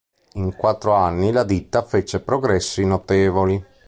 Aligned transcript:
In 0.33 0.55
quattro 0.55 0.95
anni 0.95 1.31
la 1.31 1.43
ditta 1.43 1.83
fece 1.83 2.21
progressi 2.21 2.83
notevoli. 2.87 3.63